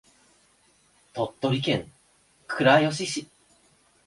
[1.13, 1.91] 鳥取県
[2.47, 3.27] 倉吉市